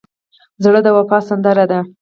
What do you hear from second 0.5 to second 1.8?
زړه د وفا سندره ده.